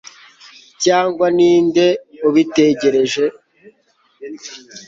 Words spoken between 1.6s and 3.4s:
nde ubitegereje